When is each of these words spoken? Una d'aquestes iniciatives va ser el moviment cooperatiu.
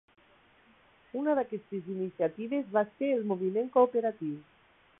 Una 1.19 1.35
d'aquestes 1.39 1.91
iniciatives 1.95 2.73
va 2.79 2.85
ser 2.95 3.13
el 3.19 3.23
moviment 3.33 3.73
cooperatiu. 3.77 4.35